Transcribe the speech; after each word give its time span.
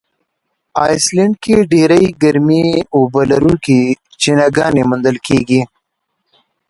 آیسلنډ 0.83 1.33
کې 1.43 1.55
ډېرې 1.71 2.03
ګرمي 2.21 2.65
اوبه 2.95 3.21
لرونکي 3.31 3.79
چینهګانې 4.21 4.83
موندل 4.89 5.17
کیږي. 5.27 5.61